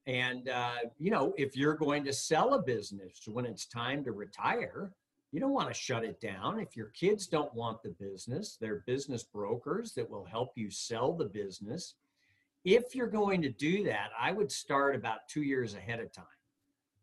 [0.06, 4.12] And uh, you know if you're going to sell a business when it's time to
[4.12, 4.92] retire
[5.32, 6.58] you don't want to shut it down.
[6.58, 11.12] If your kids don't want the business they're business brokers that will help you sell
[11.12, 11.94] the business.
[12.64, 16.24] If you're going to do that i would start about two years ahead of time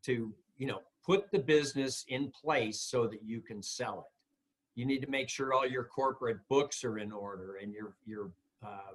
[0.04, 4.80] to you know put the business in place so that you can sell it.
[4.80, 8.32] You need to make sure all your corporate books are in order and your your
[8.64, 8.94] uh,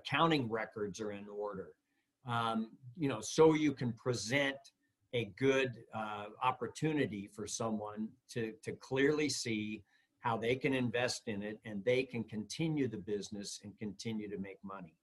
[0.00, 1.68] accounting records are in order.
[2.26, 4.56] Um, you know, so you can present
[5.14, 9.82] a good uh, opportunity for someone to, to clearly see
[10.20, 14.38] how they can invest in it and they can continue the business and continue to
[14.38, 14.94] make money.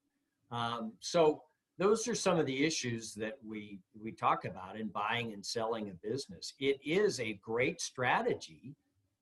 [0.51, 1.43] Um, so
[1.77, 5.89] those are some of the issues that we we talk about in buying and selling
[5.89, 6.53] a business.
[6.59, 8.75] It is a great strategy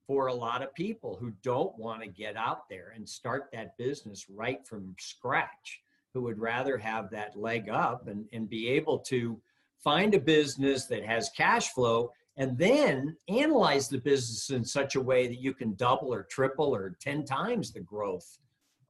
[0.07, 3.77] for a lot of people who don't want to get out there and start that
[3.77, 5.81] business right from scratch,
[6.13, 9.39] who would rather have that leg up and, and be able to
[9.83, 15.01] find a business that has cash flow and then analyze the business in such a
[15.01, 18.39] way that you can double or triple or 10 times the growth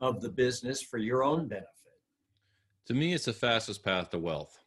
[0.02, 1.70] of the business for your own benefit.
[2.88, 4.60] To me, it's the fastest path to wealth.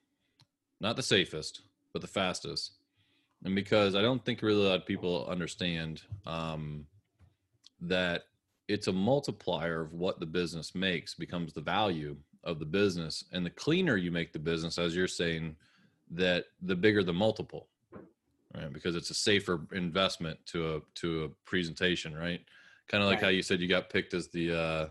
[0.81, 2.73] Not the safest, but the fastest.
[3.45, 6.87] And because I don't think really a lot of people understand um,
[7.81, 8.25] that
[8.67, 13.25] it's a multiplier of what the business makes becomes the value of the business.
[13.33, 15.57] And the cleaner you make the business, as you're saying,
[16.11, 17.69] that the bigger the multiple,
[18.55, 18.73] right?
[18.73, 22.41] Because it's a safer investment to a to a presentation, right?
[22.89, 23.25] Kind of like right.
[23.25, 24.89] how you said you got picked as the uh,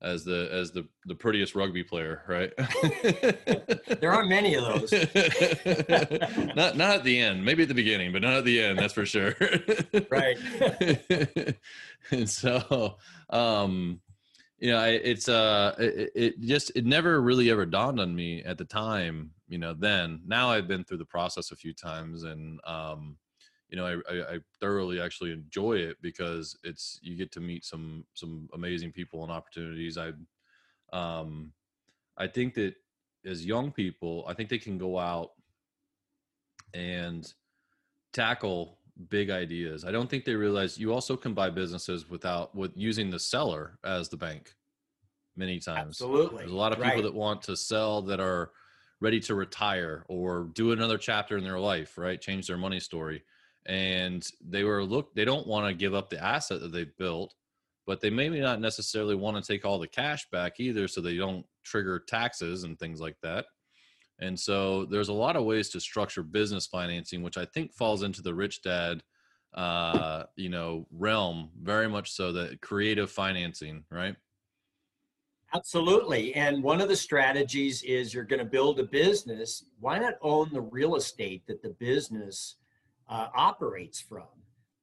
[0.00, 2.52] as the as the the prettiest rugby player, right?
[4.00, 4.92] there aren't many of those.
[6.54, 8.78] not not at the end, maybe at the beginning, but not at the end.
[8.78, 9.34] That's for sure.
[10.10, 10.38] right.
[12.10, 12.96] and so,
[13.30, 14.00] um,
[14.58, 18.58] you know, it's uh, it, it just it never really ever dawned on me at
[18.58, 19.30] the time.
[19.48, 23.16] You know, then now I've been through the process a few times, and um,
[23.68, 27.64] you know, I, I, I, thoroughly actually enjoy it because it's you get to meet
[27.64, 29.98] some some amazing people and opportunities.
[29.98, 30.12] I
[30.92, 31.52] um
[32.16, 32.74] I think that
[33.26, 35.32] as young people, I think they can go out
[36.72, 37.30] and
[38.12, 38.78] tackle
[39.10, 39.84] big ideas.
[39.84, 43.78] I don't think they realize you also can buy businesses without with using the seller
[43.84, 44.54] as the bank
[45.36, 46.00] many times.
[46.00, 46.38] Absolutely.
[46.38, 47.02] There's a lot of people right.
[47.02, 48.50] that want to sell that are
[49.00, 52.20] ready to retire or do another chapter in their life, right?
[52.20, 53.22] Change their money story
[53.68, 57.34] and they were look they don't want to give up the asset that they've built
[57.86, 61.16] but they maybe not necessarily want to take all the cash back either so they
[61.16, 63.44] don't trigger taxes and things like that
[64.20, 68.02] and so there's a lot of ways to structure business financing which i think falls
[68.02, 69.02] into the rich dad
[69.54, 74.16] uh you know realm very much so that creative financing right
[75.54, 76.34] Absolutely.
[76.34, 79.64] And one of the strategies is you're going to build a business.
[79.80, 82.56] Why not own the real estate that the business
[83.08, 84.26] uh, operates from.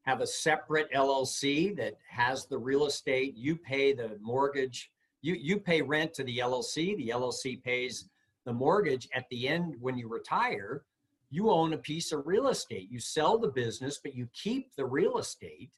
[0.04, 3.36] Have a separate LLC that has the real estate.
[3.36, 4.92] You pay the mortgage.
[5.22, 6.96] You you pay rent to the LLC.
[6.98, 8.08] The LLC pays
[8.46, 9.08] the mortgage.
[9.16, 10.84] At the end, when you retire,
[11.32, 12.90] you own a piece of real estate.
[12.92, 15.72] You sell the business, but you keep the real estate,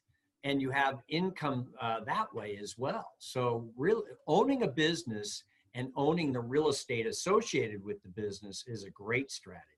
[0.44, 3.12] and you have income uh, that way as well.
[3.18, 8.84] So, real owning a business and owning the real estate associated with the business is
[8.84, 9.77] a great strategy.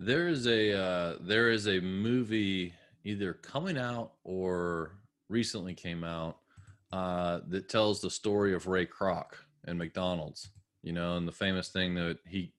[0.00, 2.72] There is a uh, there is a movie
[3.04, 4.92] either coming out or
[5.28, 6.38] recently came out
[6.92, 9.26] uh, that tells the story of Ray Kroc
[9.64, 10.50] and McDonald's.
[10.84, 12.52] You know, and the famous thing that he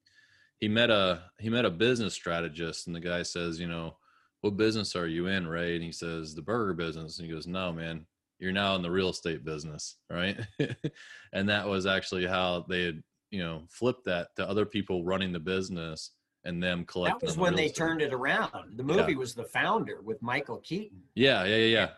[0.59, 3.95] he met a he met a business strategist, and the guy says, you know,
[4.41, 5.75] what business are you in, Ray?
[5.75, 7.19] And he says, the burger business.
[7.19, 8.05] And he goes, no, man,
[8.39, 10.37] you're now in the real estate business, right?
[11.33, 15.31] and that was actually how they had, you know, flipped that to other people running
[15.31, 16.11] the business
[16.45, 17.19] and them collecting.
[17.19, 17.77] That was when they estate.
[17.77, 18.77] turned it around.
[18.77, 19.17] The movie yeah.
[19.17, 21.01] was The Founder with Michael Keaton.
[21.15, 21.89] Yeah, yeah, yeah, yeah.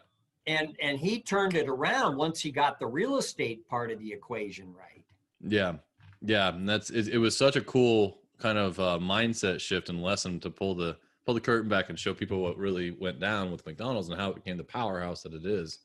[0.47, 4.11] And and he turned it around once he got the real estate part of the
[4.11, 5.05] equation right.
[5.39, 5.73] Yeah,
[6.21, 10.01] yeah, and that's it, it was such a cool kind of uh, mindset shift and
[10.01, 13.51] lesson to pull the pull the curtain back and show people what really went down
[13.51, 15.79] with McDonald's and how it became the powerhouse that it is.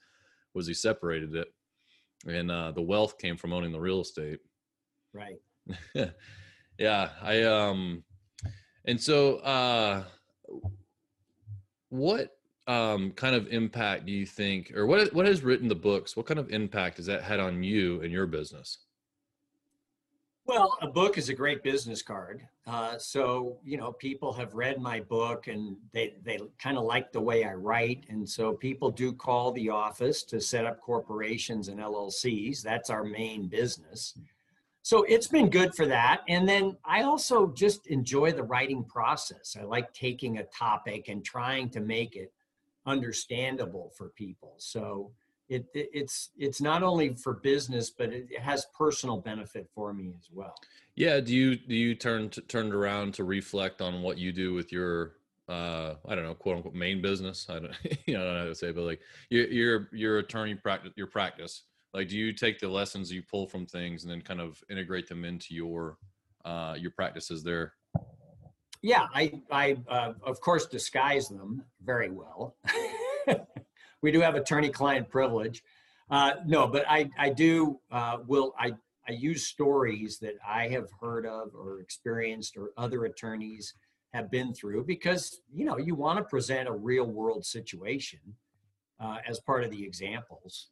[0.54, 1.48] Was he separated it,
[2.26, 4.38] and uh, the wealth came from owning the real estate.
[5.12, 5.36] Right.
[6.78, 8.04] yeah, I um
[8.86, 10.04] and so, uh,
[11.88, 16.16] what um, kind of impact do you think, or what what has written the books?
[16.16, 18.78] What kind of impact has that had on you and your business?
[20.46, 22.46] Well, a book is a great business card.
[22.68, 27.10] Uh, so you know, people have read my book and they they kind of like
[27.10, 31.68] the way I write, and so people do call the office to set up corporations
[31.68, 32.62] and LLCs.
[32.62, 34.14] That's our main business
[34.86, 36.20] so it's been good for that.
[36.28, 39.56] And then i also just enjoy the writing process.
[39.60, 42.32] I like taking a topic and trying to make it
[42.86, 44.54] understandable for people.
[44.58, 45.10] So
[45.48, 50.12] it, it it's it's not only for business but it has personal benefit for me
[50.16, 50.54] as well.
[50.94, 51.18] Yeah.
[51.18, 54.70] Do you do you turn to, turn around to reflect on what you do with
[54.70, 55.14] your
[55.48, 57.48] uh i don't know quote unquote main business?
[57.50, 57.72] I don't
[58.06, 60.92] you know i don't know how to say but like your your your attorney practice
[60.94, 61.64] your practice
[61.96, 65.08] like do you take the lessons you pull from things and then kind of integrate
[65.08, 65.96] them into your
[66.44, 67.72] uh your practices there
[68.82, 72.56] yeah, I, I uh, of course disguise them very well.
[74.02, 75.64] we do have attorney-client privilege.
[76.08, 78.74] Uh, no, but I, I do uh, will I,
[79.08, 83.74] I use stories that I have heard of or experienced or other attorneys
[84.14, 88.20] have been through because you know you want to present a real world situation
[89.00, 90.68] uh, as part of the examples.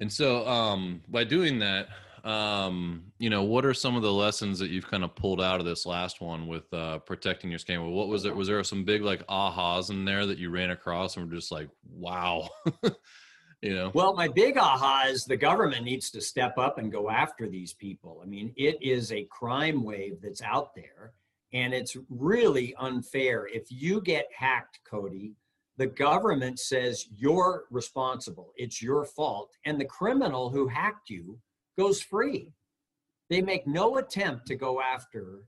[0.00, 1.88] And so, um, by doing that,
[2.24, 5.60] um, you know, what are some of the lessons that you've kind of pulled out
[5.60, 7.82] of this last one with uh, protecting your skin?
[7.90, 8.34] What was it?
[8.34, 11.52] Was there some big like ahas in there that you ran across and were just
[11.52, 12.48] like, wow,
[13.62, 13.90] you know?
[13.94, 17.72] Well, my big aha is the government needs to step up and go after these
[17.72, 18.20] people.
[18.22, 21.12] I mean, it is a crime wave that's out there,
[21.52, 23.48] and it's really unfair.
[23.52, 25.32] If you get hacked, Cody,
[25.80, 31.38] the government says you're responsible, it's your fault, and the criminal who hacked you
[31.78, 32.52] goes free.
[33.30, 35.38] They make no attempt to go after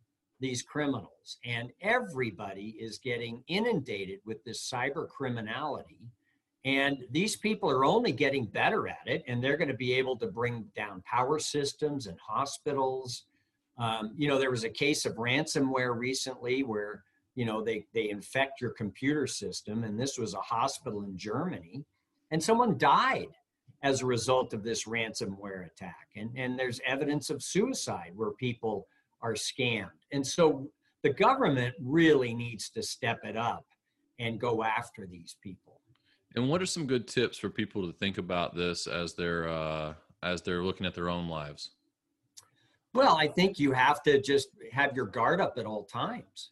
[0.41, 6.09] these criminals, and everybody is getting inundated with this cyber criminality.
[6.65, 10.17] And these people are only getting better at it, and they're going to be able
[10.17, 13.25] to bring down power systems and hospitals.
[13.77, 17.05] Um, you know, there was a case of ransomware recently where
[17.35, 21.85] you know they they infect your computer system, and this was a hospital in Germany,
[22.31, 23.29] and someone died
[23.83, 26.09] as a result of this ransomware attack.
[26.17, 28.87] And, and there's evidence of suicide where people
[29.23, 29.91] are scammed.
[30.13, 30.69] And so
[31.03, 33.67] the government really needs to step it up
[34.19, 35.81] and go after these people.
[36.37, 39.95] And what are some good tips for people to think about this as they're uh,
[40.23, 41.73] as they're looking at their own lives?
[42.95, 46.51] Well, I think you have to just have your guard up at all times.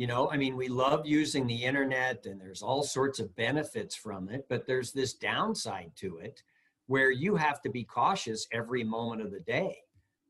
[0.00, 3.94] You know, I mean, we love using the internet and there's all sorts of benefits
[3.94, 6.42] from it, but there's this downside to it
[6.86, 9.76] where you have to be cautious every moment of the day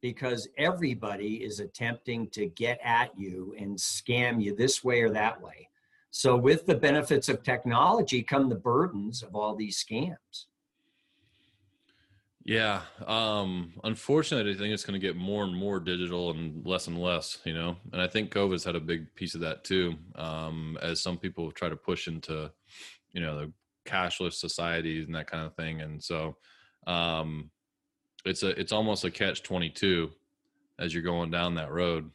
[0.03, 5.41] because everybody is attempting to get at you and scam you this way or that
[5.41, 5.69] way.
[6.11, 10.47] So, with the benefits of technology come the burdens of all these scams.
[12.45, 12.83] Yeah.
[13.07, 16.99] Um, unfortunately, I think it's going to get more and more digital and less and
[16.99, 19.95] less, you know, and I think COVID's had a big piece of that too.
[20.15, 22.51] Um, as some people try to push into,
[23.13, 23.53] you know, the
[23.87, 25.83] cashless societies and that kind of thing.
[25.83, 26.37] And so
[26.87, 27.51] um,
[28.25, 30.11] it's a it's almost a catch twenty two
[30.79, 32.11] as you're going down that road.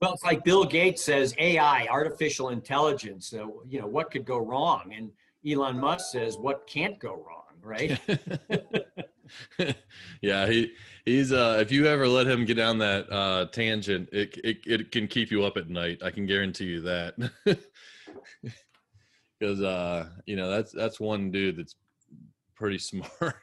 [0.00, 3.28] Well, it's like Bill Gates says AI, artificial intelligence.
[3.28, 4.94] So, you know, what could go wrong?
[4.96, 5.10] And
[5.46, 7.98] Elon Musk says what can't go wrong, right?
[10.22, 10.72] yeah, he
[11.04, 14.92] he's uh if you ever let him get down that uh tangent, it it it
[14.92, 16.02] can keep you up at night.
[16.04, 17.14] I can guarantee you that.
[19.40, 21.76] Cuz uh you know, that's that's one dude that's
[22.60, 23.36] pretty smart.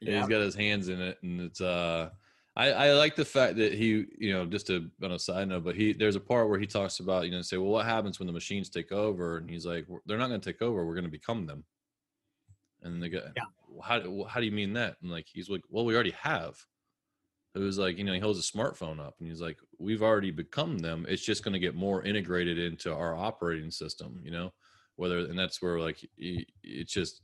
[0.00, 0.18] Yeah.
[0.18, 2.10] he's got his hands in it, and it's uh,
[2.54, 5.64] I, I like the fact that he, you know, just to on a side note,
[5.64, 8.18] but he there's a part where he talks about, you know, say, well, what happens
[8.18, 9.38] when the machines take over?
[9.38, 10.84] And he's like, they're not going to take over.
[10.84, 11.64] We're going to become them.
[12.82, 13.44] And they go, yeah.
[13.82, 14.96] how how do you mean that?
[15.02, 16.56] And like he's like, well, we already have.
[17.54, 20.30] It was like, you know, he holds a smartphone up and he's like, we've already
[20.30, 21.06] become them.
[21.08, 24.52] It's just going to get more integrated into our operating system, you know,
[24.96, 27.22] whether, and that's where like, it's just,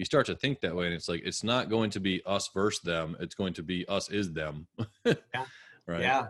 [0.00, 2.48] you start to think that way and it's like it's not going to be us
[2.54, 4.66] versus them it's going to be us is them
[5.04, 5.14] yeah
[5.86, 6.28] right yeah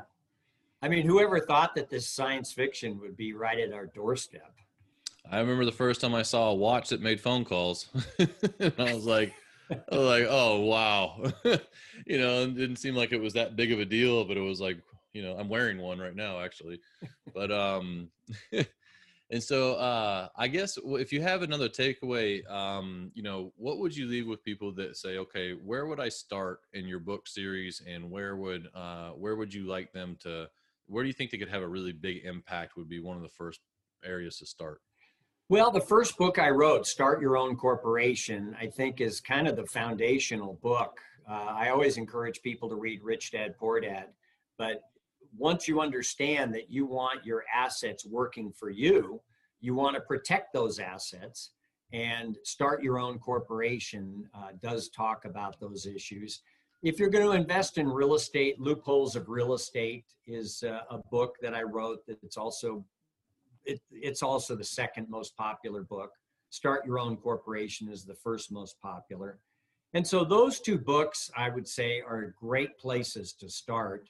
[0.83, 4.53] i mean whoever thought that this science fiction would be right at our doorstep
[5.31, 8.95] i remember the first time i saw a watch that made phone calls and i
[8.95, 9.35] was like
[9.71, 11.23] I was like oh wow
[12.07, 14.41] you know it didn't seem like it was that big of a deal but it
[14.41, 14.79] was like
[15.13, 16.81] you know i'm wearing one right now actually
[17.35, 18.11] but um
[19.31, 23.97] And so, uh, I guess if you have another takeaway, um, you know, what would
[23.97, 27.81] you leave with people that say, okay, where would I start in your book series,
[27.87, 30.49] and where would uh, where would you like them to?
[30.87, 32.77] Where do you think they could have a really big impact?
[32.77, 33.61] Would be one of the first
[34.05, 34.81] areas to start.
[35.51, 39.57] Well, the first book I wrote, Start Your Own Corporation, I think is kind of
[39.57, 41.01] the foundational book.
[41.29, 44.11] Uh, I always encourage people to read Rich Dad Poor Dad,
[44.59, 44.83] but
[45.37, 49.21] once you understand that you want your assets working for you,
[49.61, 51.51] you want to protect those assets
[51.93, 56.43] and start your own corporation uh, does talk about those issues.
[56.85, 60.99] If you're going to invest in real estate, Loopholes of Real Estate is uh, a
[61.11, 62.85] book that I wrote that it's also
[63.65, 66.11] it, it's also the second most popular book.
[66.51, 69.39] Start Your Own Corporation is the first most popular.
[69.95, 74.09] And so those two books, I would say, are great places to start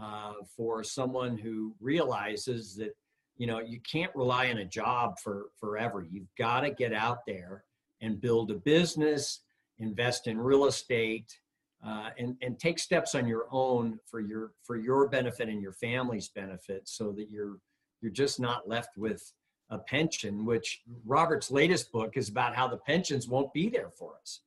[0.00, 2.94] uh, for someone who realizes that
[3.36, 7.18] you know you can't rely on a job for forever you've got to get out
[7.26, 7.64] there
[8.00, 9.40] and build a business
[9.78, 11.38] invest in real estate
[11.86, 15.72] uh, and and take steps on your own for your for your benefit and your
[15.72, 17.58] family's benefit, so that you're
[18.00, 19.32] you're just not left with
[19.70, 20.44] a pension.
[20.44, 24.40] Which Robert's latest book is about how the pensions won't be there for us.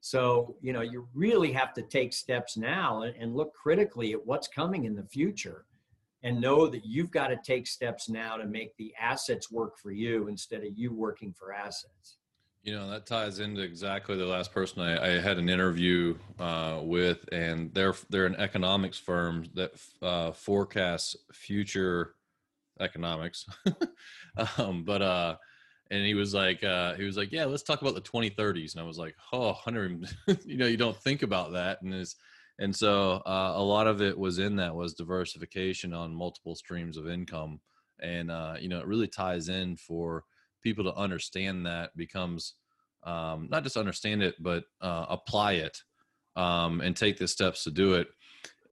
[0.00, 4.48] So you know you really have to take steps now and, look critically at what's
[4.48, 5.64] coming in the future,
[6.22, 9.92] and know that you've got to take steps now to make the assets work for
[9.92, 12.16] you instead of you working for assets.
[12.64, 16.80] You know, that ties into exactly the last person I, I had an interview uh,
[16.82, 22.14] with, and they're they're an economics firm that uh, forecasts future
[22.80, 23.46] economics.
[24.58, 25.36] um, but uh,
[25.90, 28.82] and he was like, uh, he was like, yeah, let's talk about the 2030s, and
[28.82, 29.58] I was like, oh,
[30.44, 32.16] you know, you don't think about that, and is
[32.58, 36.96] and so uh, a lot of it was in that was diversification on multiple streams
[36.96, 37.60] of income,
[38.00, 40.24] and uh, you know, it really ties in for
[40.64, 42.54] people to understand that becomes
[43.04, 45.78] um, not just understand it but uh, apply it
[46.36, 48.08] um, and take the steps to do it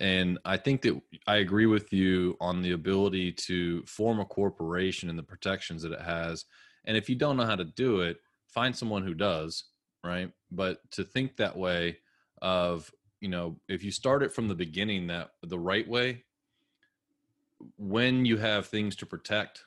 [0.03, 5.09] and i think that i agree with you on the ability to form a corporation
[5.09, 6.45] and the protections that it has.
[6.85, 9.65] And if you don't know how to do it find someone who does
[10.05, 10.31] right?
[10.51, 11.99] But to think that way
[12.41, 12.91] of
[13.21, 16.25] you know if you start it from the beginning that the right way
[17.79, 19.65] when you have things to protect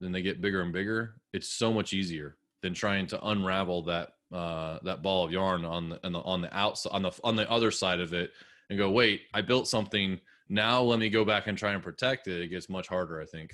[0.00, 4.14] then they get bigger and bigger it's so much easier than trying to unravel that
[4.32, 7.34] uh, that ball of yarn on the, on the on the outside on the on
[7.34, 8.30] the other side of it
[8.70, 10.18] and go wait i built something.
[10.48, 12.40] Now let me go back and try and protect it.
[12.40, 13.52] It gets much harder i think.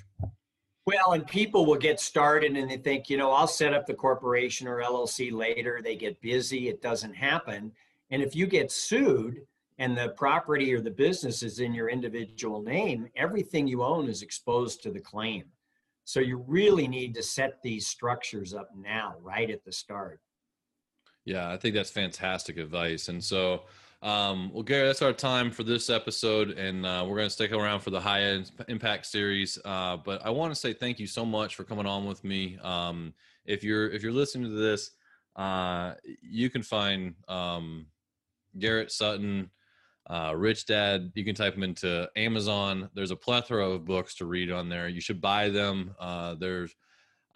[0.86, 3.94] Well and people will get started and they think you know i'll set up the
[3.94, 5.80] corporation or llc later.
[5.82, 6.68] They get busy.
[6.68, 7.72] It doesn't happen.
[8.10, 9.40] And if you get sued
[9.78, 14.22] and the property or the business is in your individual name everything you own is
[14.22, 15.44] exposed to the claim.
[16.04, 20.20] So you really need to set these structures up now, right at the start.
[21.24, 23.08] Yeah, I think that's fantastic advice.
[23.08, 23.62] And so,
[24.06, 27.52] um, well, Gary, that's our time for this episode, and uh, we're going to stick
[27.52, 29.58] around for the high end impact series.
[29.64, 32.58] Uh, but I want to say thank you so much for coming on with me.
[32.62, 34.92] Um, if you're if you're listening to this,
[35.36, 37.86] uh, you can find um,
[38.58, 39.50] Garrett Sutton
[40.08, 42.88] uh, Rich Dad, you can type them into Amazon.
[42.94, 44.88] There's a plethora of books to read on there.
[44.88, 45.94] You should buy them.
[45.98, 46.74] Uh, there's,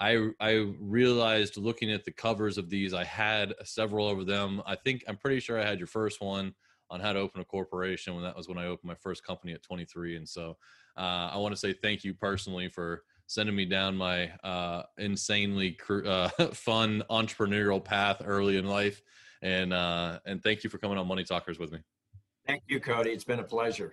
[0.01, 4.63] I I realized looking at the covers of these, I had several of them.
[4.67, 6.55] I think I'm pretty sure I had your first one
[6.91, 9.53] on how to open a corporation when that was when I opened my first company
[9.53, 10.17] at 23.
[10.17, 10.57] And so
[10.97, 15.79] uh, I want to say thank you personally for sending me down my uh, insanely
[15.89, 19.03] uh, fun entrepreneurial path early in life.
[19.43, 21.79] And uh, and thank you for coming on Money Talkers with me.
[22.47, 23.11] Thank you, Cody.
[23.11, 23.93] It's been a pleasure.